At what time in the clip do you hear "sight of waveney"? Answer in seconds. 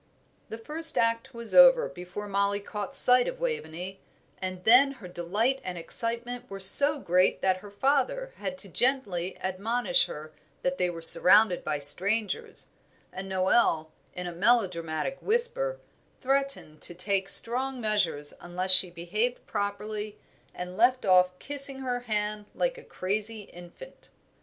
2.95-3.99